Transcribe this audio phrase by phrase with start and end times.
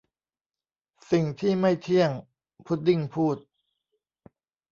[1.11, 2.11] 'สิ่งที่ไม่เที่ยง!'
[2.65, 3.37] พุดดิ้งพูด